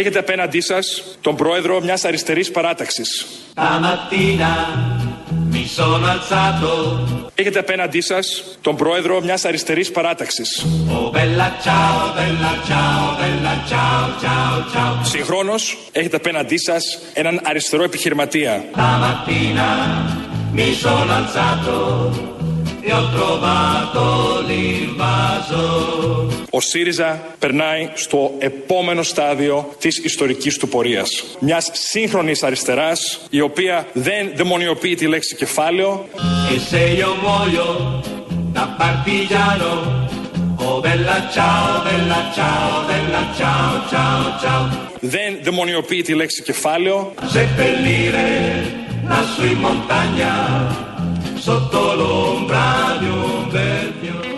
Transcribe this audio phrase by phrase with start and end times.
[0.00, 3.26] Έχετε απέναντί σας τον πρόεδρο μιας αριστερής παράταξης.
[7.34, 10.66] Έχετε απέναντί σας τον πρόεδρο μιας αριστερής παράταξης.
[15.02, 18.64] Συγχρόνως έχετε απέναντί σας έναν αριστερό επιχειρηματία.
[26.50, 31.24] Ο ΣΥΡΙΖΑ περνάει στο επόμενο στάδιο της ιστορικής του πορείας.
[31.40, 36.08] Μιας σύγχρονης αριστεράς, η οποία δεν δαιμονιοποιεί τη λέξη κεφάλαιο.
[45.00, 47.12] Δεν δαιμονιοποιεί τη λέξη κεφάλαιο.
[51.48, 54.28] Sotto l'ombra di un bel fiore.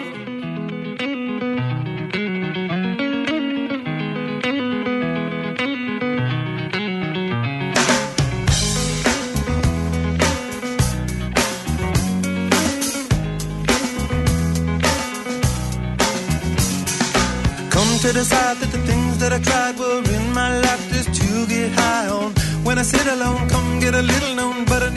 [17.71, 21.47] Come to decide that the things that I tried were in my life just to
[21.49, 22.33] get high on.
[22.63, 24.90] When I sit alone, come get a little known, but I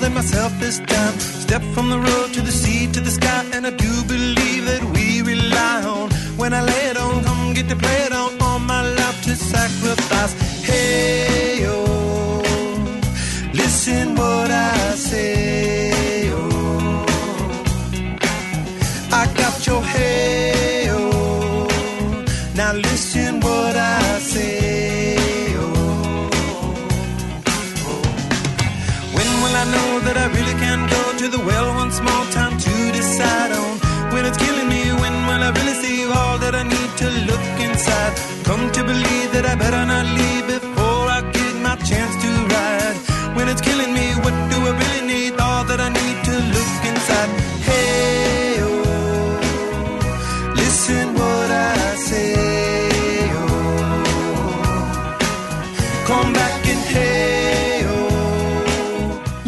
[0.00, 1.14] than myself this time.
[1.18, 4.82] Step from the road to the sea to the sky, and I do believe that
[4.94, 6.10] we rely on.
[6.40, 9.34] When I lay it on, come get to play it on, all my life to
[9.36, 10.32] sacrifice.
[10.62, 11.79] Hey, oh,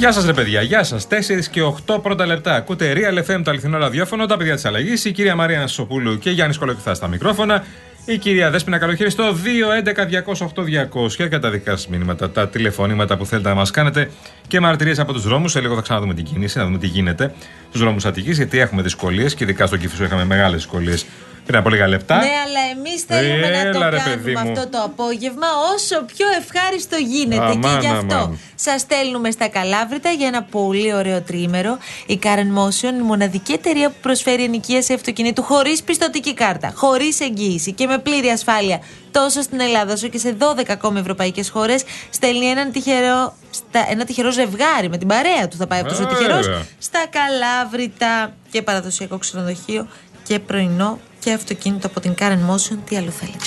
[0.02, 1.06] Γεια σας, ρε παιδιά, γεια σας.
[1.06, 2.54] 4 και 8 πρώτα λεπτά.
[2.54, 5.04] Ακούτε Real FM, το αληθινό ραδιόφωνο, τα παιδιά της αλλαγής.
[5.04, 7.64] Η κυρία Μαρία Νασοπούλου και Γιάννης Κολοκυθά στα μικρόφωνα.
[8.04, 13.48] Η κυρία Δέσπινα Καλοχήρη στο 211-208-200 για τα δικά σας μηνύματα, τα τηλεφωνήματα που θέλετε
[13.48, 14.10] να μας κάνετε
[14.48, 15.52] και μαρτυρίες από τους δρόμους.
[15.52, 17.34] Σε λίγο θα ξαναδούμε την κίνηση, να δούμε τι γίνεται
[17.68, 21.06] στους δρόμους Αττικής, γιατί έχουμε δυσκολίες και ειδικά στο Κύφισο είχαμε μεγάλες δυσκολίες
[21.46, 22.16] πριν από λίγα λεπτά.
[22.16, 24.38] Ναι, αλλά εμείς θέλουμε να το Έλα, ρε, κάνουμε παιδί μου.
[24.38, 27.36] αυτό το απόγευμα όσο πιο ευχάριστο γίνεται.
[27.36, 28.38] και Αμάν, γι' αυτό αμάν.
[28.54, 31.78] σας στέλνουμε στα Καλάβρητα για ένα πολύ ωραίο τρίμερο.
[32.06, 37.72] Η Karen Motion, η μοναδική εταιρεία που προσφέρει ενοικίαση αυτοκινήτου χωρίς πιστοτική κάρτα, χωρίς εγγύηση
[37.72, 41.82] και με πλήρη ασφάλεια τόσο στην Ελλάδα όσο και σε 12 ακόμη ευρωπαϊκές χώρες.
[42.10, 45.56] Στέλνει έναν τυχερό, στα, ένα τυχερό ζευγάρι με την παρέα του.
[45.56, 46.16] Θα πάει αυτός ο Βέβαια.
[46.18, 49.88] τυχερός στα Καλάβρητα και παραδοσιακό ξενοδοχείο
[50.22, 52.78] και πρωινό και αυτοκίνητο από την Karen Motion.
[52.88, 53.44] Τι άλλο θέλετε.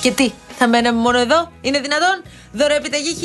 [0.00, 3.16] Και τι, θα μέναμε μόνο εδώ, είναι δυνατόν; Δωροεπιταγή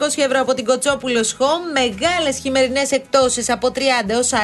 [0.00, 4.34] 1500 ευρώ από την Κοτσόπουλος Home, μεγάλες χειμερινές εκτόσεις από 30 έως 40%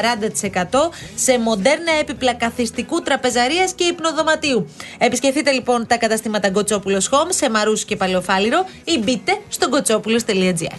[1.14, 4.70] σε μοντέρνα έπιπλα καθιστικού τραπεζαρίας και υπνοδωματίου.
[4.98, 10.78] Επισκεφτείτε λοιπόν τα καταστήματα Κοτσόπουλος Home σε Μαρούσι και Παλαιοφάλιρο ή μπείτε στο κοτσόπουλος.gr.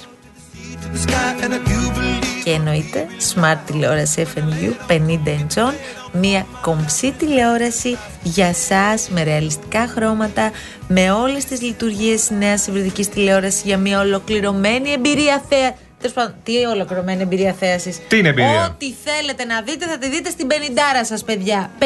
[2.50, 5.74] Και εννοείται Smart τηλεόραση FNU 50 inch
[6.12, 10.52] Μια κομψή τηλεόραση για σας με ρεαλιστικά χρώματα
[10.88, 15.76] Με όλες τις λειτουργίες της νέας υβριδικής τηλεόρασης Για μια ολοκληρωμένη εμπειρία θέα.
[15.98, 20.10] Τέλος πάντων, τι ολοκληρωμένη εμπειρία θέασης Τι είναι εμπειρία; Ό,τι θέλετε να δείτε θα τη
[20.10, 20.54] δείτε στην 50
[21.02, 21.72] σας παιδιά.
[21.80, 21.84] 50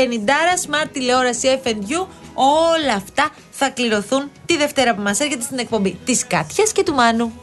[0.65, 6.27] Smart τηλεόραση FNU Όλα αυτά θα κληρωθούν τη Δευτέρα που μας έρχεται στην εκπομπή Της
[6.27, 7.42] Κάτιας και του Μάνου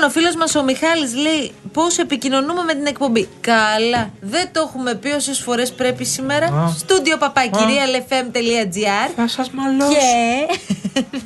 [0.00, 3.28] Λοιπόν, ο φίλος μας ο Μιχάλης λέει πώς επικοινωνούμε με την εκπομπή.
[3.40, 4.10] Καλά.
[4.20, 6.46] Δεν το έχουμε πει όσες φορές πρέπει σήμερα.
[6.46, 6.68] Α.
[6.78, 9.90] Στούντιο παπάκι realfm.gr Θα σας μαλώσω.
[9.90, 10.46] και.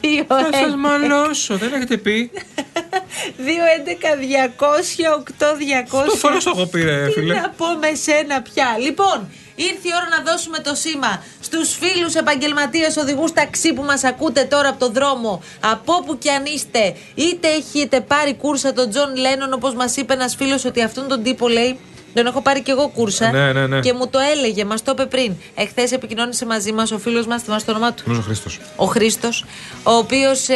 [0.22, 2.30] 2, Θα σας μαλώσω, δεν έχετε πει.
[2.34, 5.54] 2, 11, 200, 8,
[6.02, 6.04] 200.
[6.06, 7.34] Το φορές το έχω πει, ρε Τι φίλε.
[7.34, 8.76] να πω με σένα πια.
[8.80, 14.04] Λοιπόν, ήρθε η ώρα να δώσουμε το σήμα Στους φίλους επαγγελματίες οδηγούς ταξί που μας
[14.04, 18.90] ακούτε τώρα από το δρόμο, από όπου κι αν είστε, είτε έχετε πάρει κούρσα τον
[18.90, 21.78] Τζον Λένον, όπως μας είπε ένας φίλος ότι αυτόν τον τύπο λέει.
[22.14, 23.80] Τον έχω πάρει κι εγώ κούρσα Ναι, ναι, ναι.
[23.80, 25.32] και μου το έλεγε, μας το είπε πριν.
[25.54, 28.60] Εχθές επικοινώνησε μαζί μας ο φίλος μας, θυμάσαι το όνομά του; Νομίζω ο Χρήστος.
[28.76, 29.44] ο Χρήστος,
[29.82, 30.48] ο οποίος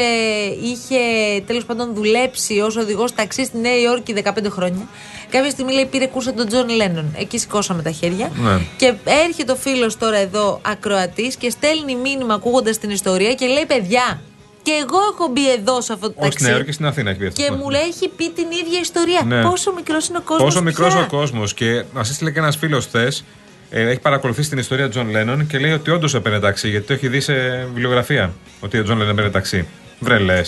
[0.63, 0.99] είχε
[1.47, 4.89] τέλος πάντων δουλέψει ως οδηγός ταξί στη Νέα Υόρκη 15 χρόνια.
[5.31, 7.15] Κάποια στιγμή λέει πήρε κούρσα τον Τζον Λένον.
[7.19, 8.31] Εκεί σηκώσαμε τα χέρια.
[8.35, 8.59] Ναι.
[8.77, 8.95] Και
[9.27, 14.21] έρχεται ο φίλος τώρα εδώ ακροατής και στέλνει μήνυμα ακούγοντας την ιστορία και λέει: Παιδιά,
[14.63, 16.45] και εγώ έχω μπει εδώ σε αυτό το ταξίδι.
[16.45, 17.43] Στην Νέα και στην Αθήνα έχει μπει αυτό.
[17.43, 19.23] Και μου λέει, έχει πει την ίδια ιστορία.
[19.27, 19.43] Ναι.
[19.43, 20.45] Πόσο μικρός είναι ο κόσμος.
[20.45, 21.55] Πόσο μικρός ο κόσμος.
[21.55, 23.25] Και μας έστειλε και ένας φίλος χθες.
[23.71, 26.69] Ε, έχει παρακολουθήσει την ιστορία Τζον Λένον και λέει ότι όντως έπαιρνε ταξί.
[26.69, 28.33] Γιατί το έχει δει σε βιβλιογραφία.
[28.61, 29.67] Ότι ο Τζον Λένον έπαιρνε ταξί.
[30.01, 30.41] Βρελέ.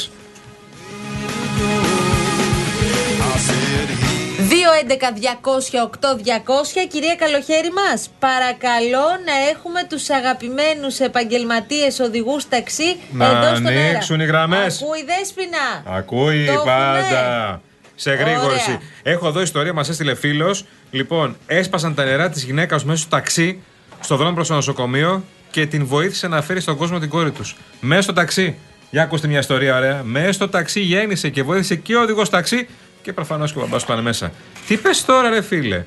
[6.17, 8.11] 200 Κυρία Καλοχέρη μας.
[8.19, 13.81] παρακαλώ να έχουμε τους αγαπημένους επαγγελματίες οδηγούς ταξί να εδώ στον αέρα.
[13.81, 14.83] Να ανοίξουν οι γραμμές.
[14.83, 15.83] Ακούει δέσπινα.
[15.85, 16.99] Ακούει Το πάντα.
[16.99, 17.61] Έχουμε.
[17.95, 18.71] Σε γρήγορση.
[18.71, 18.81] Ωραία.
[19.03, 20.65] Έχω εδώ ιστορία, μας έστειλε φίλος.
[20.91, 23.63] Λοιπόν, έσπασαν τα νερά της γυναίκας μέσα στο ταξί,
[24.01, 27.57] στο δρόμο προς το νοσοκομείο και την βοήθησε να φέρει στον κόσμο την κόρη τους.
[27.81, 28.57] Μέσα στο ταξί.
[28.91, 30.03] Για ακούστε μια ιστορία, ωραία.
[30.05, 32.69] Μέσα στο ταξί γέννησε και βοήθησε και ο οδηγός ταξί
[33.03, 34.33] και προφανώς και ο μπαμπάς πάνε μέσα.
[34.67, 35.85] Τι πες τώρα, ρε φίλε;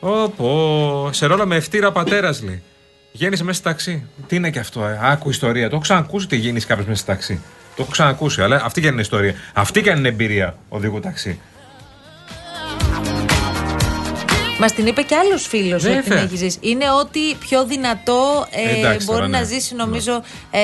[0.00, 2.62] Όπω, σε ρόλο με ευτήρα πατέρας λέει.
[3.12, 4.06] Γέννησε μέσα στο ταξί.
[4.26, 5.68] Τι είναι και αυτό, ε; άκου ιστορία.
[5.68, 7.42] Το έχω ξανακούσει ότι γέννησε κάποιος μέσα στο ταξί.
[7.76, 9.34] Το έχω ξανακούσει, αλλά αυτή και αν είναι ιστορία.
[9.52, 11.40] Αυτή και αν είναι εμπειρία οδηγού ταξί.
[14.62, 16.22] Μα την είπε και άλλος φίλος ότι την Βέβαια.
[16.22, 16.58] έχει ζήσει.
[16.60, 19.38] Είναι ότι πιο δυνατό ε, Εντάξει, μπορεί τώρα, ναι.
[19.38, 20.60] να ζήσει, νομίζω, ε,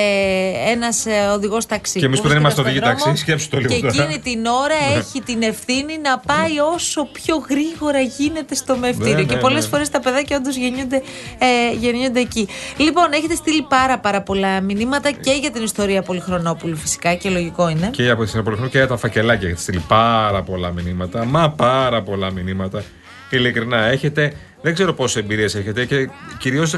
[0.71, 1.99] ένας ε, οδηγός ταξί.
[1.99, 3.93] Και εμείς που δεν βρίσκεται είμαστε στον οδηγοί δρόμο ταξί, σκέψου το λίγο Και τώρα.
[3.93, 9.13] εκείνη την ώρα έχει την ευθύνη να πάει όσο πιο γρήγορα γίνεται στο μευτήριο.
[9.13, 9.69] Ναι, και ναι, πολλές ναι.
[9.69, 11.01] φορές τα παιδάκια όντως γεννιούνται,
[11.37, 12.47] ε, γεννιούνται εκεί.
[12.77, 17.69] Λοιπόν, έχετε στείλει πάρα, πάρα πολλά μηνύματα και για την ιστορία Πολυχρονόπουλου, φυσικά και λογικό
[17.69, 17.89] είναι.
[17.91, 21.25] Και από τη Συνεπολιχνού και για τα φακελάκια έχετε στείλει πάρα πολλά μηνύματα.
[21.25, 22.83] Μα πάρα πολλά μηνύματα.
[23.29, 24.33] Ειλικρινά έχετε.
[24.61, 26.75] Δεν ξέρω πόσες εμπειρίες έχετε και κυρίως.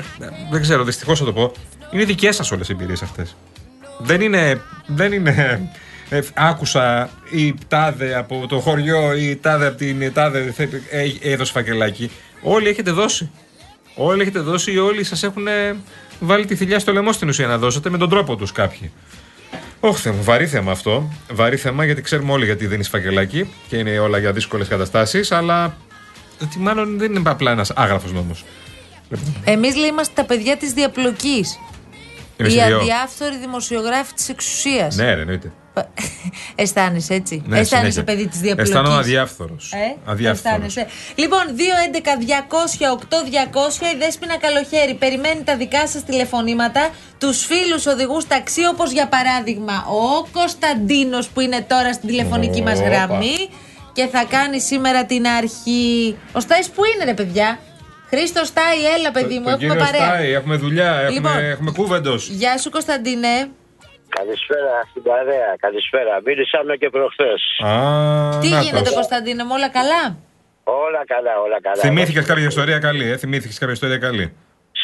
[0.51, 1.51] Δεν ξέρω, δυστυχώς θα το πω.
[1.91, 3.35] Είναι δικές σας όλες οι εμπειρίες αυτές.
[3.99, 4.61] Δεν είναι.
[4.87, 5.69] Δεν είναι.
[6.09, 11.31] ε, άκουσα η τάδε από το χωριό ή η τάδε από την τάδε θε- ε,
[11.31, 12.11] έδωσε φακελάκι.
[12.41, 13.29] Όλοι έχετε δώσει.
[13.95, 15.75] Όλοι έχετε δώσει ή όλοι σας έχουν ε,
[16.19, 18.91] βάλει τη θηλιά στο λαιμό στην ουσία να δώσετε με τον τρόπο τους κάποιοι.
[19.79, 21.11] Όχι, θέμα, βαρύ θέμα αυτό.
[21.31, 25.31] Βαρύ θέμα γιατί ξέρουμε όλοι γιατί δεν είναι φακελάκι και είναι όλα για δύσκολες καταστάσεις,
[25.31, 25.77] αλλά
[26.43, 28.43] ότι μάλλον δεν είναι απλά ένας άγραφος νόμος.
[29.43, 31.59] Εμείς λέει είμαστε τα παιδιά της διαπλοκής.
[32.37, 32.77] Είναι Οι σε δύο.
[32.77, 34.95] αδιάφθοροι δημοσιογράφοι της εξουσίας.
[34.95, 35.51] Ναι, ρε, εννοείται.
[36.55, 37.41] Αισθάνεσαι έτσι.
[37.45, 38.03] Ναι, Αισθάνεσαι συνέχεια.
[38.03, 38.71] παιδί της διαπλοκής.
[38.73, 39.73] Αισθάνομαι αδιάφθορος.
[39.73, 39.95] Ε,
[40.29, 40.87] αισθάνεσαι.
[41.15, 48.91] Λοιπόν, 2-11-200-8-200 η Δέσποινα Καλοχέρη περιμένει τα δικά σας τηλεφωνήματα, τους φίλους οδηγούς ταξί, όπως
[48.91, 52.87] για παράδειγμα ο Κωνσταντίνος που είναι τώρα στην τηλεφωνική μας Όπα.
[52.89, 53.35] γραμμή
[53.93, 56.17] και θα κάνει σήμερα την αρχή.
[56.33, 57.59] Ο Στάις που είναι, ρε παιδιά;
[58.09, 60.07] Χρήστος Στάι, έλα, παιδί μου, Το έχουμε κύριο παρέα.
[60.07, 61.37] Στάι, έχουμε δουλειά, έχουμε, Λοιπόν.
[61.37, 62.27] έχουμε κούβεντος.
[62.27, 63.49] Γεια σου, Κωνσταντίνε.
[64.17, 66.21] Καλησπέρα στην παρέα, καλησπέρα.
[66.25, 67.41] Μιλήσαμε και προχθές.
[68.41, 70.03] Τι γίνεται, Κωνσταντίνε, μου όλα καλά;
[70.63, 71.81] Όλα καλά, όλα καλά.
[71.81, 74.33] Θυμήθηκες κάποια ιστορία καλή, ε; Θυμήθηκες κάποια ιστορία καλή;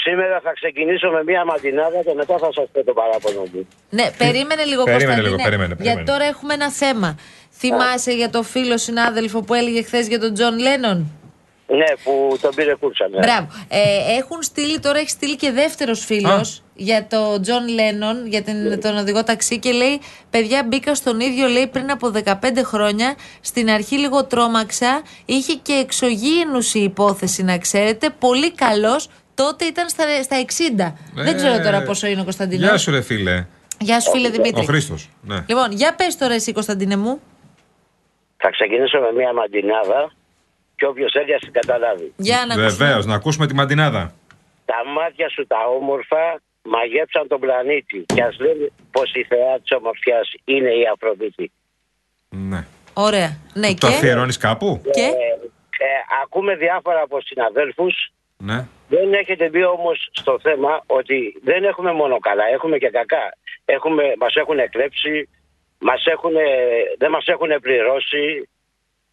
[0.03, 3.67] Σήμερα θα ξεκινήσω με μία μαντινάδα και μετά θα σας πω το παράπονο μου.
[3.89, 5.27] Ναι, περίμενε λίγο Περίμενε Κωνσταντίνε.
[5.27, 6.11] λίγο, περίμενε, Γιατί περίμενε.
[6.11, 7.09] τώρα έχουμε ένα θέμα.
[7.57, 11.11] Θυμάσαι για το φίλο συνάδελφο που έλεγε χθες για τον Τζον Λένον;
[11.67, 13.07] Ναι, που τον πήρε κούρσα.
[13.07, 13.19] Ναι.
[13.19, 13.47] Μπράβο.
[13.67, 13.79] Ε,
[14.19, 16.61] έχουν στείλει, τώρα έχει στείλει και δεύτερος φίλος Α.
[16.75, 19.99] για τον Τζον Λένον, για την, τον οδηγό ταξί και λέει:
[20.29, 22.33] Παιδιά, μπήκα στον ίδιο, λέει, πριν από 15
[22.63, 23.15] χρόνια.
[23.41, 25.01] Στην αρχή λίγο τρόμαξα.
[25.25, 28.09] Είχε και εξωγήινους η υπόθεση, να ξέρετε.
[28.19, 29.09] Πολύ καλός.
[29.35, 30.45] Τότε ήταν στα, στα
[30.77, 30.93] 60.
[31.13, 32.65] Δεν ξέρω τώρα πόσο είναι ο Κωνσταντινός.
[32.65, 33.45] Ε, Γεια σου, ρε φίλε.
[33.79, 34.61] Γεια σου, φίλε Δημήτρη.
[34.61, 35.09] Ο Χρήστος.
[35.21, 35.43] Ναι.
[35.47, 37.19] Λοιπόν, για πες τώρα εσύ, Κωνσταντίνε μου.
[38.37, 40.11] Θα ξεκινήσω με μία μαντινάδα
[40.75, 42.13] και όποιος θέλει ας την καταλάβει.
[42.17, 42.85] Για να ακούσουμε.
[42.85, 44.13] Βεβαίως, να ακούσουμε τη μαντινάδα.
[44.65, 49.71] Τα μάτια σου τα όμορφα μαγέψαν τον πλανήτη και ας λένε πως η θεά της
[49.71, 51.51] ομορφιάς είναι η Αφροδίτη.
[52.29, 52.65] Ναι.
[52.93, 53.37] Ωραία.
[53.53, 55.01] Ναι, Το και; αφιερώνεις κάπου; και...
[55.01, 55.05] Ε,
[55.85, 55.87] ε,
[56.23, 58.67] ακούμε διάφορα από συναδέλφους Ναι.
[58.89, 63.37] Δεν έχετε μπει όμως στο θέμα ότι δεν έχουμε μόνο καλά, έχουμε και κακά.
[63.65, 65.29] Έχουμε, μας έχουν εκλέψει,
[65.79, 66.31] μας έχουν,
[66.97, 68.49] δεν μας έχουν πληρώσει,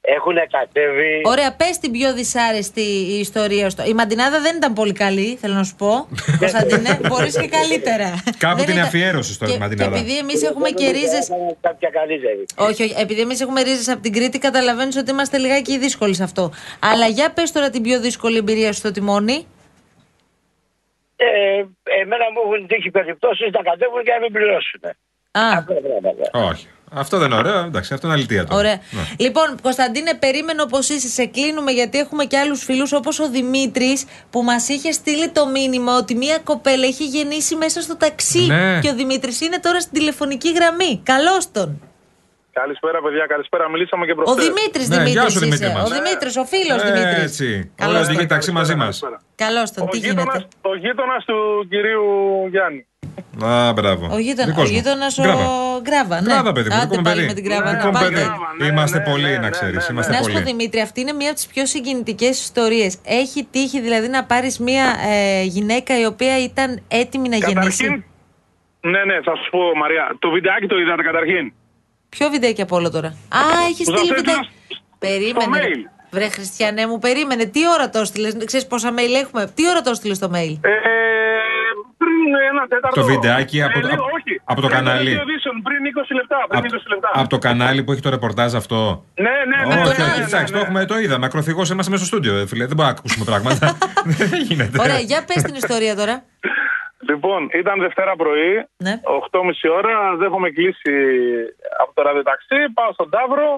[0.00, 1.20] έχουν κατέβει.
[1.24, 3.76] Ωραία, πες την πιο δυσάρεστη η ιστορία σου.
[3.88, 6.08] Η μαντινάδα δεν ήταν πολύ καλή, θέλω να σου πω.
[6.40, 8.22] Κωνσταντίνε, μπορείς και καλύτερα.
[8.38, 9.90] Κάπου Δεν την ήταν- αφιέρωσες τώρα και- τη μαντινάδα.
[9.90, 11.16] Και επειδή εμείς έχουμε και ρίζε.
[11.16, 12.44] Έκανε Κάποια καλύτερη.
[12.56, 12.94] Όχι, όχι.
[12.98, 16.52] Επειδή εμείς έχουμε ρίζες από την Κρήτη, καταλαβαίνεις ότι είμαστε λιγάκι δύσκολοι σε αυτό.
[16.80, 19.46] Αλλά για πες τώρα την πιο δύσκολη εμπειρία σου στο τιμόνι.
[21.16, 24.80] Ε, Ε, εμένα μου έχουν τύχει περιπτώσεις να κατέβουν και να μην πληρώσουν.
[25.38, 26.48] Α, Αυτά πράγματα.
[26.50, 26.66] Όχι.
[26.96, 27.58] Αυτό δεν είναι ωραίο.
[27.58, 28.58] Εντάξει, αυτό είναι αλητία τώρα.
[28.58, 28.78] Ωραία.
[28.90, 29.00] Ναι.
[29.18, 31.08] Λοιπόν, Κωνσταντίνε, περίμενε όπω είσαι.
[31.08, 35.46] Σε κλείνουμε γιατί έχουμε και άλλους φίλους όπως ο Δημήτρης που μας είχε στείλει το
[35.46, 38.46] μήνυμα ότι μία κοπέλα έχει γεννήσει μέσα στο ταξί.
[38.46, 38.78] Ναι.
[38.82, 41.00] Και ο Δημήτρης είναι τώρα στην τηλεφωνική γραμμή.
[41.04, 41.80] Καλώς τον.
[42.52, 43.26] Καλησπέρα, παιδιά.
[43.26, 43.70] Καλησπέρα.
[43.70, 44.44] Μιλήσαμε και Ο προχθές.
[44.46, 45.78] Δημήτρης Ναι, Δημήτρης γεια σου, Δημήτρης είσαι.
[45.78, 45.90] μας.
[45.90, 47.22] Ο Δημήτρης, ο φίλος Ε, Δημήτρης.
[47.22, 47.72] Έτσι.
[47.74, 48.12] Καλώς Όλα τον.
[48.14, 49.00] οδηγεί ταξί μαζί μας.
[49.00, 49.18] Καλησπέρα.
[49.44, 49.82] Καλώς τον.
[49.86, 50.48] Ο Τι γείτονας, γίνεται.
[50.70, 52.02] ο γείτονας του κυρίου
[52.50, 52.86] Γιάννη.
[53.44, 54.08] Α, μπράβο.
[54.12, 54.76] Ο γείτονα Δικός ο, μου.
[54.76, 55.80] γείτονας, ο Γκράβα.
[55.80, 56.20] Γκράβα.
[56.20, 56.32] Ναι.
[56.32, 57.26] Γκράβα, παιδί μου, Άντε δικό μου πάλι παιδί.
[57.26, 57.72] με την Γκράβα.
[57.72, 58.04] Ναι, να ναι, πάτε.
[58.08, 58.20] παιδί.
[58.20, 59.76] Γκράβα, ναι, Είμαστε ναι, πολλοί, ναι, να ναι, ξέρεις.
[59.76, 60.44] ναι, Είμαστε Να σου πω πολλοί.
[60.44, 62.98] Δημήτρη, αυτή είναι μία από τις πιο συγκινητικές ιστορίες.
[63.04, 67.54] Έχει τύχει δηλαδή να πάρεις μία ε, γυναίκα η οποία ήταν έτοιμη να γεννήσει;
[67.84, 68.04] Καταρχήν,
[68.80, 70.16] ναι, ναι, θα σου πω, Μαρία.
[70.18, 71.52] Το βιντεάκι το είδατε καταρχήν;
[72.08, 73.40] Ποιο βιντεάκι από όλο τώρα; Α,
[73.70, 74.48] έχει Που θα στείλεις στείλω βιντεάκι.
[74.68, 75.58] στο Περίμενε.
[75.58, 75.64] ρε.
[75.74, 75.88] mail.
[76.10, 77.44] Βρε Χριστιανέ μου, περίμενε.
[77.44, 80.70] Τι ώρα το έστειλες, ξέρεις πόσα mail έχουμε; Τι ώρα το έστειλες στο mail; Ε,
[82.32, 83.00] πριν ένα τέταρτο.
[83.00, 84.32] Το βιντεάκι από το- λίγο, από- όχι.
[84.44, 85.10] από το Πριν κανάλι.
[85.16, 86.38] Radio Edition, πριν 20 λεπτά.
[86.48, 87.10] Πριν 20 λεπτά.
[87.12, 89.04] Από το κανάλι που έχει το ρεπορτάζ αυτό.
[89.14, 89.80] Ναι, ναι, ναι.
[89.82, 90.60] Όχι, ναι, όχι, ναι, εντάξει, ναι, το ναι.
[90.62, 91.26] έχουμε, το είδαμε.
[91.26, 92.64] Ακροθυγός είμαστε μέσα στο στούντιο, ε, φίλε.
[92.70, 93.66] Δεν μπορούμε να ακούσουμε πράγματα.
[94.18, 94.76] Δεν γίνεται.
[94.84, 96.16] Ωραία, για πες την ιστορία τώρα.
[97.08, 98.94] Λοιπόν, ήταν Δευτέρα πρωί, Ναι.
[99.04, 100.92] 8.30 ώρα, δέχομαι κλείσει
[101.82, 103.48] από το ραδιοταξί, πάω στον Ταύρο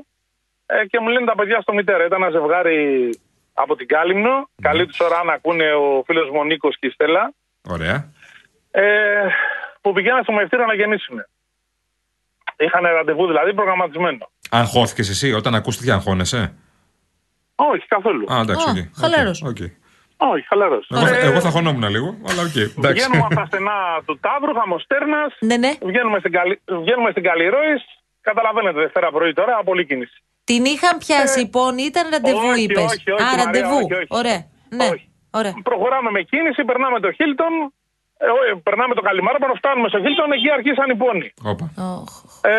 [0.66, 2.04] ε, και μου λένε τα παιδιά στο μητέρα.
[2.04, 3.10] Ήταν ένα ζευγάρι
[3.54, 4.48] από την Κάλυμνο.
[4.62, 7.32] Καλή τους ώρα να ακούνε ο φίλος μου ο Νίκος και η Στέλλα.
[7.68, 8.12] Ωραία.
[8.80, 9.26] Ε,
[9.80, 11.16] που πηγαίναν στο μαιευτήριο να γεννήσουν.
[12.58, 14.30] Είχαν ραντεβού δηλαδή προγραμματισμένο.
[14.50, 16.54] Αγχώθηκες εσύ όταν ακούστηκε αγχώνεσαι;
[17.54, 18.32] Όχι, καθόλου.
[18.32, 19.00] Α, εντάξει, Α, οκ.
[19.00, 19.42] χαλαρός.
[19.42, 19.56] οκ.
[20.16, 20.88] Όχι, χαλαρός.
[20.90, 22.56] Εγώ, θα- εγώ θα χωνόμουν λίγο, αλλά οκ.
[22.56, 22.92] εντάξει.
[23.04, 25.20] Βγαίνουμε από τα στενά του Ταύρου, Χαμοστέρνας.
[25.38, 25.72] Ναι, ναι.
[25.82, 26.60] Βγαίνουμε στην, Καλυ...
[26.82, 27.82] βγαίνουμε στην Καλλιρόης.
[28.20, 30.22] Καταλαβαίνετε, Δευτέρα πρωί τώρα, πολύ κίνηση.
[30.44, 33.76] Την είχαν πιάσει οι πόνοι, ήταν ραντεβού, Ε, όχι, είπες; όχι, όχι, Α, Μαρία, ραντεβού.
[33.76, 34.06] όχι, όχι.
[34.08, 34.40] Ωραία.
[34.68, 34.84] Ναι.
[34.92, 35.10] Όχι.
[35.30, 35.54] Ωραία.
[35.62, 37.52] Προχωράμε με κίνηση, περνάμε το Χίλτον.
[38.24, 41.28] Ε, ε, περνάμε το Καλιμάρπανο, φτάνουμε στο Χίλτον, εκεί αρχίσαν οι πόνοι.
[41.52, 41.66] Όπα.
[42.00, 42.10] Οχ.
[42.52, 42.54] Ε,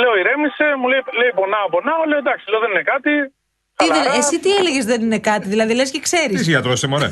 [0.00, 2.02] λέω ηρέμησε, μου λέει, λέει πονάω, πονάω.
[2.10, 3.12] Λέω εντάξει, λέω δεν είναι κάτι.
[3.78, 4.02] Τι Χαλαρά.
[4.10, 6.36] δεν- εσύ τι έλεγες δεν είναι κάτι, δηλαδή λες και ξέρεις.
[6.42, 7.08] Τι γιατρός είσαι, μωρέ.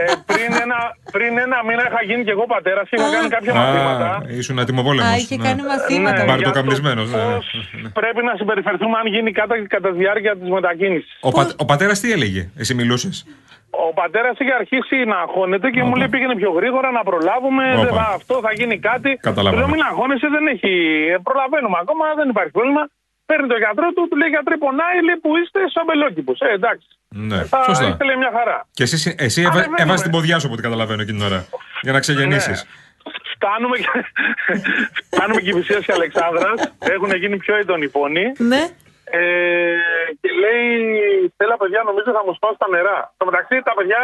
[0.00, 0.78] Ε, πριν, ένα,
[1.12, 4.06] πριν ένα μήνα είχα γίνει και εγώ πατέρα και είχα κάνει κάποια μαθήματα.
[4.14, 5.12] Α, ήσουν ατιμοβόλεμος.
[5.12, 6.18] Α, είχε κάνει μαθήματα.
[6.18, 7.34] Ναι, Μπαρτοκαμνισμένος, για το ναι, ναι.
[7.36, 11.16] πώς Πρέπει να συμπεριφερθούμε αν γίνει κατά, κατά τη διάρκεια της μετακίνησης.
[11.20, 13.26] Ο, πα, ο πατέρας τι έλεγε, εσύ μιλούσες;
[13.86, 17.64] Ο πατέρας είχε αρχίσει να αγχώνεται και μου λέει πήγαινε πιο γρήγορα να προλάβουμε.
[17.72, 17.82] Όπα.
[17.84, 19.10] Δεν θα, αυτό θα γίνει κάτι.
[19.28, 19.52] Καταλαβαίνω.
[19.52, 20.72] Του λέω μην αγχώνεσαι, δεν έχει.
[21.14, 22.82] ε, Προλαβαίνουμε ακόμα, δεν υπάρχει πρόβλημα.
[23.28, 26.38] Παίρνει το γιατρό του, του λέει γιατρέ πονάει, λέει που είστε σαμπελόκηπους.
[26.46, 26.86] Ε, εντάξει.
[27.30, 27.86] Ναι, Θα σωστά.
[27.88, 28.58] είστε λέει μια χαρά.
[28.78, 29.82] Και εσύ, εσύ έβα, Ανεβαίνουμε.
[29.84, 31.40] έβαζε την ποδιά σου από ό,τι καταλαβαίνω εκείνη την ώρα.
[31.84, 32.58] Για να ξεγεννήσεις.
[32.64, 33.12] Ναι.
[33.34, 33.90] Φτάνουμε, και...
[35.10, 36.58] Φτάνουμε Κηφισίας και Αλεξάνδρας.
[36.94, 38.24] Έχουν γίνει πιο έντονοι πόνοι.
[38.38, 38.62] Ναι.
[39.04, 39.20] Ε,
[40.20, 40.68] και λέει,
[41.34, 42.98] Στέλλα παιδιά νομίζω θα μου σπάσουν τα νερά.
[43.16, 44.02] Στο μεταξύ τα παιδιά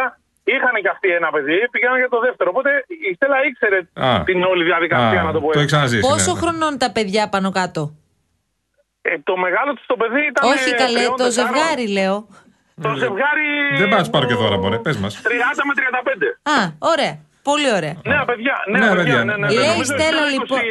[0.53, 2.47] είχαν και αυτοί ένα παιδί, πήγαιναν για το δεύτερο.
[2.53, 2.69] Οπότε
[3.09, 4.09] η Στέλλα ήξερε Α.
[4.29, 5.59] την όλη διαδικασία να το πω το έτσι.
[5.61, 6.05] έχει ξαναζήσεις.
[6.09, 6.39] Πόσο ναι, ναι.
[6.41, 7.81] χρονών τα παιδιά πάνω κάτω;
[9.01, 10.41] Ε, το μεγάλο του το παιδί ήταν.
[10.53, 11.53] Όχι καλέ, τριών, το τεσσάρων.
[11.55, 12.15] ζευγάρι λέω.
[12.85, 13.47] Το ζευγάρι.
[13.81, 15.11] Δεν πάω να του πάρω και δώρα, μωρέ, πες μας.
[15.21, 16.27] 30 με 35.
[16.57, 16.59] Α,
[16.93, 17.13] ωραία.
[17.43, 17.95] Πολύ ωραία.
[18.05, 19.03] Νέα παιδιά, νέα Νέα παιδιά.
[19.03, 19.47] παιδιά, Ναι, ναι, ναι.
[19.47, 19.53] ναι.
[19.53, 20.59] Λέει η Νομίζω Στέλλα, ήταν λοιπόν.
[20.59, 20.63] 29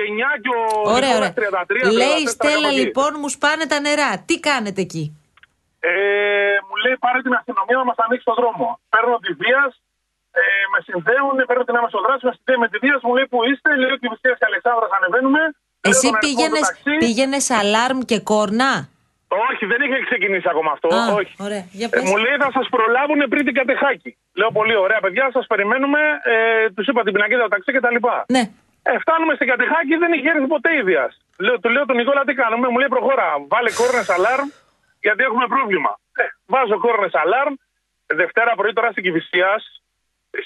[0.43, 1.64] και ο Ωραία, Νικόλας ωραία.
[1.90, 2.81] 33, Λέει η 34 Στέλλα κάπου εκεί.
[2.81, 4.11] λοιπόν μου σπάνε τα νερά.
[4.26, 5.05] Τι κάνετε εκεί;
[5.90, 5.90] Ε,
[6.66, 8.66] μου λέει πάρε την αστυνομία να μας ανοίξει τον δρόμο.
[8.92, 9.62] Παίρνω τη βία,
[10.40, 10.42] ε,
[10.73, 13.92] με συνδέουν, παίρνω την αμεσοδράση, με συνδέει με τη βία, μου λέει που είστε, λέω
[13.99, 15.42] ότι Βυσσία και Αλεξάνδρας ανεβαίνουμε.
[15.80, 16.94] Παίρνω Εσύ τον αριθμό του πήγαινες, ταξί.
[17.04, 18.73] πήγαινες αλάρμ και κόρνα;
[19.50, 20.88] Όχι, δεν είχε ξεκινήσει ακόμα αυτό.
[20.99, 21.35] Α, όχι.
[21.47, 21.64] ωραία.
[21.80, 22.02] Για Ε, πες.
[22.08, 24.11] μου λέει θα σας προλάβουν πριν την κατεχάκη.
[24.40, 26.00] Λέω πολύ ωραία παιδιά, σας περιμένουμε.
[26.32, 26.35] Ε,
[26.75, 27.99] τους είπα την πινακίδα του ταξί κτλ.
[28.37, 28.42] Ναι.
[28.90, 31.12] Ε, φτάνουμε στην κατεχάκη, δεν είχε έρθει ποτέ η Δίας.
[31.44, 34.49] Λέω, του λέω τον Νικόλα τι κάνουμε, μου λέει προχώρα, βάλε κόρνες αλάρμ
[35.07, 35.93] γιατί έχουμε πρόβλημα.
[36.21, 37.55] Ε, βάζω κόρνε αλάρμ,
[38.21, 39.62] Δευτέρα πρωί τώρα στην Κυφυσίας,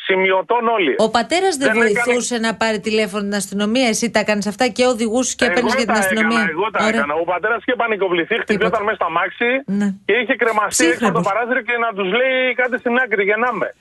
[0.07, 0.95] σημειωτών όλοι.
[0.99, 3.89] Ο πατέρας δεν, Δεν έκανε- βοηθούσε να πάρει τηλέφωνο την αστυνομία.
[3.89, 6.37] Εσύ τα έκανες αυτά και οδηγού και έπαιρνες Εγώ για την τα αστυνομία.
[6.39, 6.97] Έκανα, εγώ τα Ωραία.
[6.99, 7.15] έκανα.
[7.15, 9.89] Ο πατέρας είχε πανικοβληθεί, χτυπιόταν μέσα στα μάξι Ναι.
[10.05, 11.27] και είχε κρεμαστεί έξω από το Ψύχρεμος.
[11.29, 13.75] παράθυρο και να τους λέει κάτι στην άκρη, γεννάμε.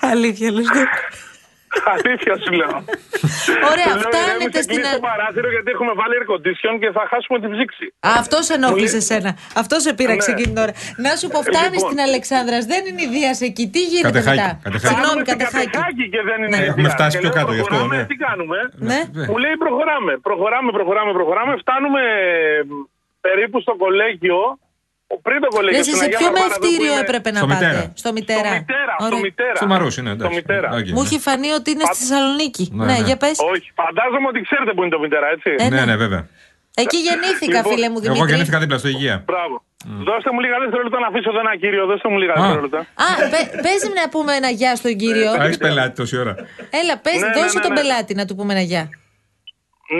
[0.00, 0.66] Αλήθεια, λες.
[1.74, 1.92] Ναι.
[1.94, 2.76] Αλήθεια σου λέω.
[3.72, 4.76] Ωραία, Του λέω, φτάνετε «Ηρέμησε, στην.
[4.80, 7.86] κλείσει το παράθυρο γιατί έχουμε βάλει air condition και θα χάσουμε την ψήξη.
[8.20, 9.30] Αυτός σε ενόχλησε εσένα.
[9.62, 10.34] Αυτός σε πείραξε Ναι.
[10.36, 10.72] εκείνη την ώρα.
[11.04, 11.88] Να σου πω, φτάνεις Λοιπόν.
[11.88, 13.64] στην Αλεξάνδρα, δεν είναι η Δίας εκεί.
[13.74, 14.86] Τι γίνεται Κατεχάκη, μετά; κατεχάκη.
[14.90, 15.70] Συγγνώμη, Φτάνουμε στην κατεχάκι.
[15.74, 16.62] Κατεχάκη και δεν είναι Ναι.
[16.64, 16.94] η Έχουμε Δία.
[16.96, 18.10] φτάσει Και πιο λέω, κάτω γι' αυτό, προχωράμε, ναι.
[18.10, 18.58] Τι κάνουμε;
[18.90, 18.98] Ναι.
[19.18, 19.24] Ναι.
[19.30, 21.52] Μου λέει προχωράμε, προχωράμε, προχωράμε, προχωράμε.
[21.62, 22.02] Φτάνουμε
[22.58, 22.62] ε,
[23.26, 24.40] περίπου στο κολέγιο.
[25.26, 25.76] Πριν το κολέγιο.
[25.78, 27.82] Λες, στην σε Αγία ποιο Βαρβάρα, εδώ που μαιευτήριο είναι- έπρεπε να Στο πάτε; Μητέρα.
[28.02, 28.50] Στο μητέρα.
[28.52, 29.20] Στο μητέρα, στο Ωραία.
[29.26, 29.56] μητέρα.
[29.60, 30.32] Στο Μαρούσι, ναι, εντάξει.
[30.32, 30.68] Στο μητέρα.
[30.78, 31.06] Οκ, Μου ναι.
[31.08, 32.64] έχει φανεί ότι είναι στη Θεσσαλονίκη.
[32.72, 33.04] Ναι, Ναι, ναι.
[33.08, 33.36] για πες.
[33.54, 35.50] Όχι, φαντάζομαι ότι ξέρετε που είναι το μητέρα, έτσι.
[35.62, 35.84] Ε, Ναι, ναι.
[35.90, 36.22] ναι, βέβαια.
[36.82, 38.18] Εκεί γεννήθηκα, Λοιπόν, φίλε μου Δημήτρη.
[38.20, 39.16] Εγώ γεννήθηκα δίπλα στο Υγεία.
[39.30, 39.56] Μπράβο.
[40.08, 41.82] Δώστε μου λίγα δευτερόλεπτα να αφήσω εδώ ένα κύριο.
[41.92, 42.36] Δώστε μου λίγα Α.
[42.40, 42.78] δευτερόλεπτα.
[43.06, 45.30] Α, πε- πες να πούμε ένα γεια στον κύριο.
[45.44, 46.34] Έχεις πελάτη τόση ώρα.
[46.80, 47.78] Έλα, πες, Ναι, ναι, δώσε ναι, τον ναι.
[47.80, 48.84] πελάτη να του πούμε ένα γεια.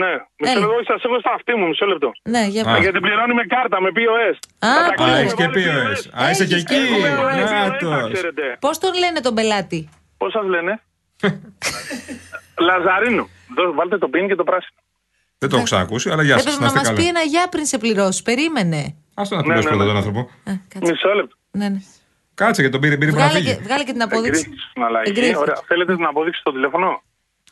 [0.01, 0.59] Ναι, μισό Έλα.
[0.59, 2.09] λεπτό, σας έχω στα αυτή μου, μισό λεπτό.
[2.33, 2.73] Ναι, για Α.
[2.73, 2.81] πες.
[2.85, 4.35] Γιατί πληρώνει με κάρτα, με POS.
[4.35, 6.01] Α, Τα Α, Α, ταξίδια έχεις και με βάλει POS.
[6.21, 6.75] Α, είσαι και Έχεις εκεί.
[6.75, 7.51] και POS.
[7.91, 8.11] Νάτος.
[8.13, 8.43] ξέρετε.
[8.59, 10.73] Πώς τον λένε τον πελάτη; Πώς σας λένε,
[12.67, 13.27] Λαζαρίνο.
[13.55, 14.79] Δώ- Βάλτε το πιν και το πράσινο.
[15.37, 16.59] Δεν το έχω ξανακούσει, αλλά γεια Έπρεπε σας.
[16.59, 17.09] να Να είστε μας πει καλά.
[17.09, 18.21] ένα γεια πριν σε πληρώσει.
[18.23, 18.95] Περίμενε.
[19.13, 19.89] Α το να Ναι, πληρώσει ναι, πρώτα ναι.
[19.89, 20.19] τον άνθρωπο.
[20.19, 20.91] Α, κάτσε.
[20.91, 21.35] Μισό λεπτό.
[21.51, 21.77] Ναι, ναι.
[22.33, 23.55] Κάτσε και τον πήρε, πήρε να Βγάλε, φύγει.
[23.55, 24.39] και, βγάλε και την απόδειξη.
[24.39, 25.09] Εγκρίθηκε στην αλλαγή.
[25.09, 25.37] Εγκρίθηκε.
[25.37, 25.55] Ωραία.
[25.67, 27.03] Θέλετε την απόδειξη στο τηλέφωνο;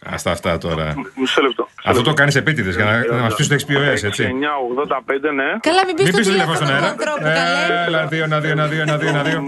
[0.06, 0.94] Α τα αυτά τώρα.
[1.16, 1.68] Μισό λεπτό.
[1.84, 4.24] Αυτό το κάνεις επίτηδες για να, να μας πεις ότι έχει POS, έτσι.
[4.24, 5.44] 985, ναι.
[5.60, 6.88] Καλά, μην πεις Μην το πεις το τηλέφωνο τηλέφωνο στον του αέρα.
[6.88, 7.84] ανθρώπου, καλέ.
[7.86, 9.44] Έλα, δύο, ένα, δύο, ένα, δύο, ένα, δύο, ένα, δύο.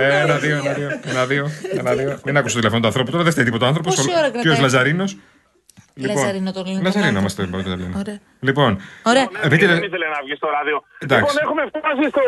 [0.00, 2.18] Ένα, δύο, ένα, δύο, ένα, δύο, ένα, δύο.
[2.24, 3.10] Μην άκουσε το τηλέφωνο του ανθρώπου.
[3.10, 3.94] Τώρα δεν φταίει τίποτα ο άνθρωπος.
[3.94, 5.16] Πόση ώρα Κύριο κρατάει; Λαζαρίνος.
[5.94, 6.80] Λαζαρίνο τον λένε.
[6.82, 7.68] Λαζαρίνο τον μα το άνθρωπο.
[7.82, 7.94] λένε.
[8.02, 8.18] Ωραία.
[8.40, 9.26] Λοιπόν, Ωραία.
[9.42, 9.66] επειδή.
[9.66, 10.76] Δεν ήθελε να βγει στο ράδιο.
[10.98, 11.24] Εντάξει.
[11.24, 12.22] Λοιπόν, έχουμε φτάσει στο.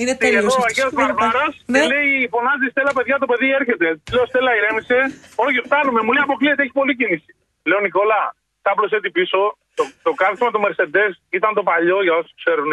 [0.00, 0.70] Είναι Στη- τέλειος Εδώ ο αυτός.
[0.70, 1.80] Αγίας Βαρβάρας Ναι.
[1.80, 3.86] και λέει: Φωνάζει η Στέλλα, παιδιά, το παιδί έρχεται.
[4.04, 4.98] Της Λέω: Στέλλα, ηρέμησε.
[5.44, 6.00] Όχι, φτάνουμε.
[6.04, 7.30] Μου λέει: Αποκλείεται, έχει πολλή κίνηση.
[7.68, 8.20] Λέω: Νικόλα,
[8.66, 9.40] τάπλωσε την πίσω.
[9.78, 12.72] Το, το κάθισμα του Mercedes ήταν το παλιό για όσους ξέρουν.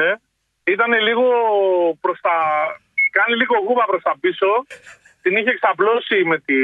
[0.75, 1.25] Ήταν λίγο
[2.03, 2.35] προς τα.
[3.17, 4.49] Κάνει λίγο γούβα προς τα πίσω.
[5.27, 6.57] Την είχε εξαπλώσει με τη,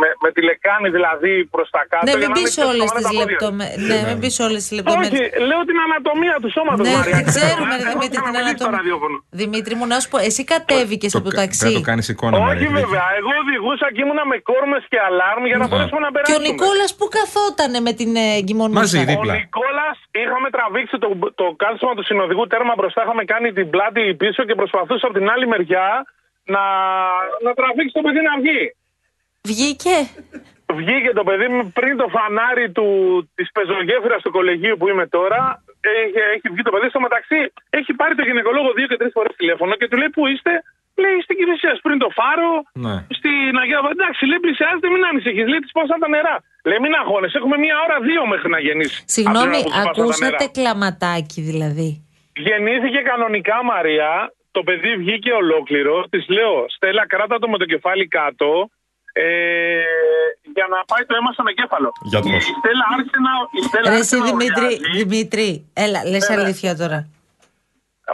[0.00, 2.04] με, με τη λεκάνη δηλαδή προς τα κάτω.
[2.06, 3.30] Ναι, για μην να πεις μην όλες ξεσπάνε τις τα πόδια.
[3.32, 3.86] λεπτομέρειε.
[3.90, 5.24] Ναι, μην πεις όλες τις Όχι, λεπτομέρειε.
[5.50, 7.16] λέω την ανατομία του σώματος, Ναι, Μαρία.
[7.18, 8.78] την ξέρουμε, ρε Εγώ Δημήτρη, ήθελα την να μιλήσω στο ανατομία.
[8.78, 9.16] ραδιόφωνο.
[9.42, 11.58] Δημήτρη μου, να σου πω, εσύ κατέβηκες Το από το κα- ταξί.
[11.62, 12.70] Πρέπει να το κάνεις εικόνα, Όχι Μαρία.
[12.80, 16.16] βέβαια, εγώ οδηγούσα και ήμουνα με κόρμες και αλάρμ για να μπορέσουμε να Και ο
[16.16, 16.46] περάσουμε.
[16.48, 18.80] Νικόλας που καθότανε με την ε, εγκυμονούσα.
[18.82, 19.32] Μαζί, Ο δίπλα.
[19.42, 21.08] Νικόλας είχαμε τραβήξει το,
[21.40, 25.26] το κάθισμα του συνοδηγού τέρμα μπροστά, είχαμε κάνει την πλάτη πίσω και προσπαθούσα από την
[25.34, 25.86] άλλη μεριά
[26.44, 26.62] να,
[27.44, 28.62] να τραβήξει το παιδί να βγει.
[29.50, 29.96] Βγήκε.
[30.78, 32.86] Βγήκε το παιδί μου πριν το φανάρι του,
[33.34, 35.64] της πεζογέφυρας του κολεγίου που είμαι τώρα.
[35.80, 36.88] Έχει, έχει βγει το παιδί.
[36.88, 37.38] Στο μεταξύ
[37.70, 40.52] έχει πάρει το γυναικολόγο δύο και τρεις φορές τηλέφωνο και του λέει πού είστε;
[41.02, 42.52] Λέει στην Κυφυσίας, πριν το φάρο,
[42.84, 42.96] Ναι.
[43.18, 45.46] στην Αγία Βα- Εντάξει, λέει πλησιάζεται, μην ανησυχείς.
[45.50, 46.36] Λέει της σπάσαν τα νερά.
[46.68, 49.02] Λέει μην αγώνες, έχουμε μία ώρα δύο μέχρι να γεννήσεις.
[49.16, 50.50] Συγγνώμη, Από την ώρα που σπάσαν τα ακούσατε νερά.
[50.56, 51.88] κλαματάκι δηλαδή.
[52.46, 54.10] Γεννήθηκε κανονικά Μαρία.
[54.56, 55.94] Το παιδί βγήκε ολόκληρο.
[56.10, 58.68] Της λέω, Στέλλα, κράτα το με το κεφάλι κάτω.
[59.12, 59.24] Ε,
[60.54, 61.90] για να πάει το αίμα στον εγκέφαλο.
[62.02, 62.44] Γιατρός.
[62.48, 63.32] Η Στέλλα άρχισε να.
[63.60, 65.02] Η Στέλλα Ρε άρχισε εσύ να Δημήτρη, ουρλιάζει.
[65.02, 66.42] Δημήτρη, έλα, λες Ναι, ναι.
[66.42, 66.98] αλήθεια τώρα.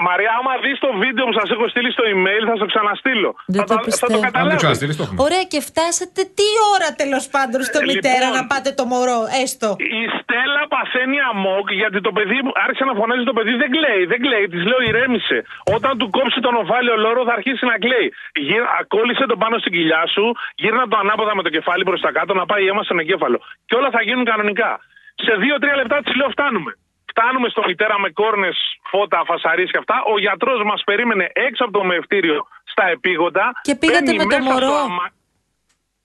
[0.08, 3.30] Μαρία, άμα δεις το βίντεο που σας έχω στείλει στο email, θα στο ξαναστείλω.
[3.54, 4.12] Δεν θα, το θα, θα πιστεύω.
[4.12, 4.60] το Αν το καταλάβει.
[4.62, 5.18] ξαναστείλεις, το έχουμε.
[5.26, 8.36] Ωραία, και φτάσατε τι ώρα τέλος πάντων στο Ε, μητέρα λοιπόν.
[8.38, 9.68] να πάτε το μωρό, έστω.
[10.00, 14.02] Η Στέλλα παθαίνει αμόκ γιατί το παιδί μου άρχισε να φωνάζει το παιδί δεν κλαίει,
[14.12, 14.44] δεν κλαίει.
[14.52, 15.38] Της λέω ηρέμησε.
[15.76, 18.06] Όταν του κόψει τον οφάλιο λόρο θα αρχίσει να κλαίει.
[18.46, 20.24] Γύρ- Κόλλησε τον πάνω στην κοιλιά σου,
[20.62, 23.38] γύρνα το ανάποδα με το κεφάλι προς τα κάτω να πάει αίμα στον εγκέφαλο.
[23.68, 24.70] Και όλα θα γίνουν κανονικά.
[25.26, 26.72] Σε 2-3 λεπτά της λέω φτάνουμε.
[27.10, 28.56] Φτάνουμε στο μητέρα με κόρνες,
[28.90, 29.96] φώτα, φασαρίες και αυτά.
[30.12, 33.52] Ο γιατρός μας περίμενε έξω από το μευτήριο στα επίγοντα.
[33.62, 34.74] Και πήγατε Μπαίνει με το μέσα στο μωρό.
[34.74, 35.10] αμα-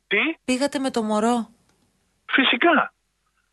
[0.08, 1.36] Τι; Πήγατε με το μωρό.
[2.26, 2.94] Φυσικά.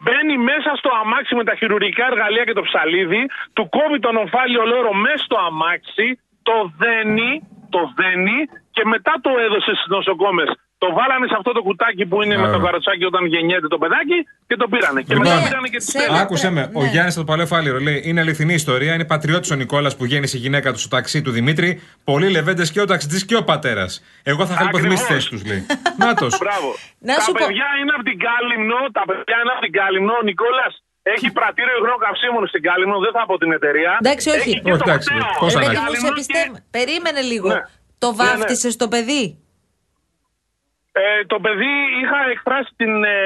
[0.02, 4.64] Μπαίνει μέσα στο αμάξι με τα χειρουργικά εργαλεία και το ψαλίδι, του κόβει τον ομφάλιο
[4.66, 7.30] λόρο μέσα στο αμάξι, το δένει,
[7.70, 8.38] το δένει
[8.70, 10.48] και μετά το έδωσε στις νοσοκόμες.
[10.82, 12.52] Το βάλανε σε αυτό το κουτάκι που είναι με Άρα.
[12.56, 15.00] το καροτσάκι όταν γεννιέται το παιδάκι και το πήρανε.
[15.06, 16.20] Και Λοιπόν, μετά Ναι, πήρανε και τη σε- Στέλλα.
[16.24, 16.88] Άκουσε με, ο Ναι.
[16.92, 18.92] Γιάννης από το Παλαιό Φάληρο λέει: Είναι αληθινή ιστορία.
[18.96, 21.70] Είναι πατριώτης ο Νικόλας που γέννησε η γυναίκα του στο ταξί του Δημήτρη.
[22.10, 23.90] Πολλοί λεβέντες και ο ταξιτζής και ο πατέρας.
[24.32, 25.24] Εγώ θα είχα υποθυμίσει τη Ακριβώς.
[25.28, 25.60] θέση τους, λέει.
[26.02, 26.26] Νάτο.
[26.44, 26.68] Μπράβο.
[27.08, 30.12] Να τα σου πω- παιδιά είναι από την Κάλυμνο, τα παιδιά είναι από την Κάλυμνο.
[30.20, 30.72] Ο Νικόλας
[31.14, 33.92] έχει πρατήριο υγρών καυσίμων στην Κάλυμνο, δεν θα πω την εταιρεία.
[34.04, 34.38] Εντάξει, όχι.
[34.50, 35.28] Έχει και Όχι, το εντάξει, κταίο.
[35.42, 36.52] πώς Ρε θα παιδί να- μου, σε Κάλυμνο πιστεύω.
[36.54, 37.48] και- Περίμενε λίγο.
[37.54, 37.60] Ναι.
[38.04, 38.18] Το Ναι, ναι.
[38.20, 39.24] βάφτισες στο παιδί;
[40.92, 43.16] Ε, το παιδί είχα εκφράσει την ε,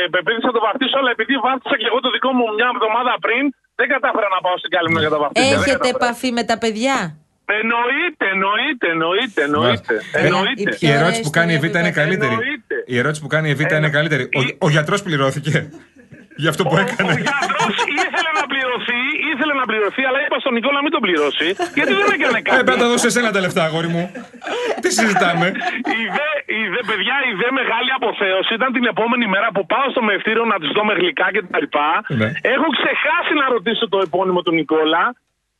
[0.00, 3.12] ε, πεποίθηση να το βαφτίσω, αλλά επειδή βάφτισα και εγώ το δικό μου μια εβδομάδα
[3.24, 3.44] πριν,
[3.78, 5.48] δεν κατάφερα να πάω στην Κάλυμνο για τα βαφτίσια.
[5.50, 5.98] δεν Έχετε κατάφερα.
[6.00, 6.96] επαφή με τα παιδιά;
[7.60, 9.94] Εννοείται, εννοείται, εννοείται, εννοείται.
[10.18, 10.68] Ε, εννοείται.
[10.74, 12.32] η Η Ωραία ερώτηση που κάνει η Β ιστορία είναι που καλύτερη.
[12.38, 12.76] Εννοείται.
[12.94, 14.22] Η ερώτηση που κάνει η Β είναι Ε, καλύτερη.
[14.38, 15.56] Ο, η- ο γιατρός πληρώθηκε
[16.42, 17.12] για αυτό που Ο, έκανε.
[17.12, 17.87] ο γιατρός ήθελε να πληρωθεί,
[19.38, 21.48] ήθελε να πληρωθεί, αλλά είπα στον Νικόλα να μην τον πληρώσει,
[21.78, 22.80] γιατί δεν έκανε Ε, πρέπει να κάτι.
[22.82, 24.04] τα δώσεις εσένα τα λεφτά, αγόρι μου.
[24.82, 25.46] Τι συζητάμε;
[26.00, 26.28] Η δε,
[26.60, 30.44] η δε, παιδιά, η δε μεγάλη αποθέωση ήταν την επόμενη μέρα που πάω στο μευτήριο
[30.52, 31.88] να της δω με γλυκά και τα λοιπά.
[32.20, 32.28] Ναι.
[32.54, 35.04] Έχω ξεχάσει να ρωτήσω το επώνυμο του Νικόλα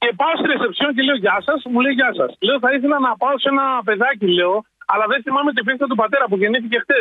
[0.02, 2.30] και πάω στη ρεσεψιόν και λέω Γεια σας, μου λέει Γεια σας.
[2.46, 4.54] Λέω Θα ήθελα να πάω σε ένα παιδάκι, λέω,
[4.92, 7.00] αλλά δεν θυμάμαι την επίθεση του πατέρα που γεννήθηκε χτε.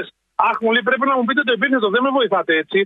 [0.50, 2.80] Αχ, μου λέει Πρέπει να μου πείτε το επίθετο, δεν με βοηθάτε έτσι.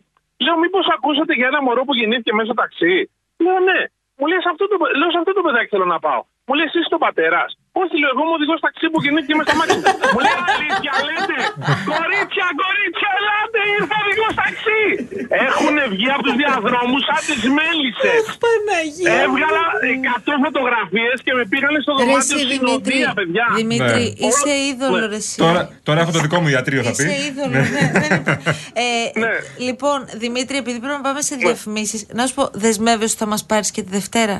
[0.45, 2.95] Λέω Μήπως ακούσατε για ένα μωρό που γεννήθηκε μέσα στο ταξί.
[3.43, 3.79] Λέω Ναι.
[4.17, 6.21] Μου λέει σε αυτό το, λέω, σε αυτό το παιδάκι θέλω να πάω.
[6.45, 7.57] Μου λέει Εσύ είσαι ο πατέρας.
[7.81, 9.77] Όχι, λέω, εγώ είμαι οδηγός ταξί που κινείται και είμαι στα μάξι.
[10.13, 11.37] Μου λέει αλήθεια, λέτε.
[11.91, 14.81] Κορίτσια, κορίτσια, ελάτε, ήρθε οδηγός ταξί.
[15.47, 18.19] Έχουν βγει από τους διαδρόμους σαν τις μέλισσες.
[18.43, 19.11] Παναγία.
[19.25, 19.63] Έβγαλα
[20.15, 23.45] 100 φωτογραφίες και με πήγανε στο Ρε δωμάτιο εσύ, Δημήτρη, συνοδεία, παιδιά.
[23.61, 24.25] Δημήτρη, Ναι.
[24.27, 25.09] είσαι Όλο- είδωλο Ναι.
[25.13, 25.35] ρε εσύ.
[25.45, 26.99] Τώρα, τώρα έχω το δικό μου ιατρείο, θα πεις.
[27.05, 27.69] Είσαι είδωλο, ναι.
[28.03, 28.47] δεν υπάρχει.
[28.85, 29.31] Ε, Ναι.
[29.67, 33.41] Λοιπόν, Δημήτρη, επειδή πρέπει να πάμε σε διαφημίσεις, να σου πω, δεσμεύεσαι ότι θα μας
[33.51, 34.37] πάρεις και τη Δευτέρα;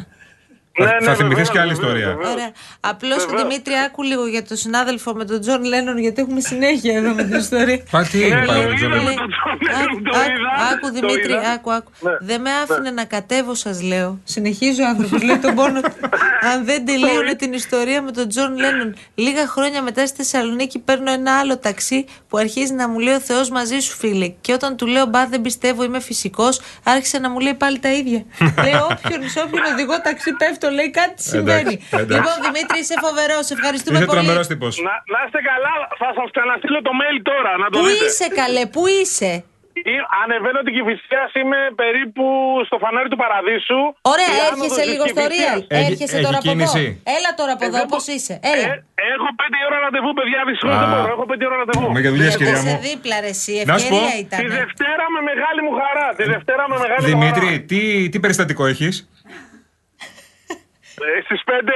[0.80, 2.08] Ναι, Θα- ναι, θα θυμηθείς βεβαίως, και άλλη βεβαίως, ιστορία.
[2.16, 2.34] βεβαίως.
[2.34, 2.52] Ωραία.
[2.80, 3.42] Απλώς Βεβαίως.
[3.42, 7.24] Δημήτρη, άκου λίγο για τον συνάδελφο με τον Τζον Λένον, γιατί έχουμε συνέχεια εδώ με
[7.24, 7.80] την ιστορία.
[7.92, 10.04] Πα τι Ναι, είναι πάλι το ο είδα Τζον με Λένον; τον Τζον Άκου, Λένον,
[10.04, 11.50] το άκου, είδα, άκου, το Δημήτρη, είδα.
[11.52, 11.92] άκου, άκου.
[12.00, 14.20] Ναι, Δεν με άφηνε να κατέβω, σας λέω.
[14.24, 15.92] Συνεχίζει ο άνθρωπος, λέει τον πόνο του.
[16.42, 18.96] Αν δεν τελείωνε την ιστορία με τον Τζον Λένον.
[19.16, 23.20] Λίγα χρόνια μετά στη Θεσσαλονίκη παίρνω ένα άλλο ταξί που αρχίζει να μου λέει ο
[23.20, 24.28] Θεός μαζί σου, φίλε.
[24.28, 27.92] Και όταν του λέω μπα δεν πιστεύω, είμαι φυσικός, άρχισε να μου λέει πάλι τα
[27.92, 28.26] ίδια.
[28.64, 31.80] λέει όποιον, σε όποιον οδηγό ταξί πέφτω, λέει κάτι συμβαίνει.
[31.92, 32.14] εντάξει.
[32.16, 33.50] Λοιπόν, Δημήτρη, είσαι φοβερός.
[33.50, 34.20] Ευχαριστούμε Είσαι πολύ.
[34.20, 34.74] τρομερός τύπος.
[34.88, 38.06] Να, να είστε καλά, θα σας ξαναστείλω το mail τώρα, να το Πού δείτε.
[38.06, 39.44] είσαι, καλέ, πού είσαι;
[39.94, 42.26] Ή- Ανεβαίνω την Κηφισίας, είμαι περίπου
[42.68, 43.80] στο φανάρι του Παραδείσου.
[44.14, 45.58] Ωραία, Η άνοδος έρχεσαι της λίγο στο Κηφισίας.
[45.60, 45.62] Real.
[45.80, 47.16] Έχει- Έρχεσαι έχει τώρα από κίνηση; εδώ.
[47.18, 48.34] Έλα τώρα από Ε, εδώ, δεν πώς μπο- είσαι.
[48.54, 48.68] Έλα.
[48.74, 50.80] Ε, έχω πέντε ώρα ραντεβού, παιδιά, δυστυχώς Α.
[50.82, 51.10] δεν μπορώ.
[51.16, 51.86] Έχω πέντε ώρα ραντεβού.
[51.96, 52.80] Με για δουλειές, κυρία Είσαι μου.
[52.90, 53.56] δίπλα, ρε, εσύ.
[53.72, 54.00] Να σου πω.
[54.02, 54.38] Ευκαιρία ήταν.
[54.42, 56.08] Τη Δευτέρα με μεγάλη μου χαρά.
[56.20, 57.66] Τη Δευτέρα με μεγάλη μου Δημήτρη, χαρά.
[57.70, 57.80] τι,
[58.12, 58.94] τι περιστατικό έχεις;
[61.10, 61.74] Ε, Στις πέντε.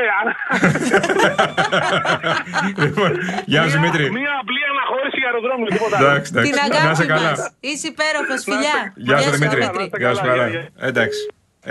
[2.85, 3.11] λοιπόν,
[3.45, 4.11] γεια σου Μία- Δημήτρη.
[4.11, 6.07] Μία απλή αναχώρηση για αεροδρόμιο, τίποτα άλλο.
[6.07, 6.51] Εντάξει, εντάξει.
[6.51, 7.29] Την Να είσαι αγάπη καλά.
[7.29, 7.51] μας.
[7.59, 8.77] Είσαι υπέροχος, φιλιά.
[8.95, 9.59] Γεια σου Δημήτρη.
[9.59, 10.47] Να είστε Γεια σου καλά, χαρά.
[10.47, 10.87] γεια, γεια.
[10.89, 11.19] Εντάξει.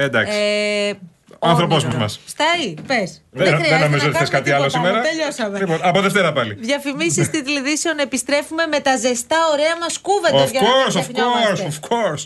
[0.07, 0.37] Εντάξει.
[0.39, 0.93] Ε,
[1.39, 1.99] Ο άνθρωπός όνειρο.
[1.99, 2.21] μας.
[2.27, 3.23] Σταεί, πες.
[3.31, 5.01] Δεν, δεν νομίζω ότι θες κάτι άλλο σήμερα.
[5.01, 5.59] Τελειώσαμε.
[5.59, 6.53] Λοιπόν, από Δευτέρα πάλι.
[6.55, 11.79] Διαφημίσεις τίτλοι ειδήσεων επιστρέφουμε με τα ζεστά ωραία μας κούβεντα Of course, of course, of
[11.91, 12.23] course.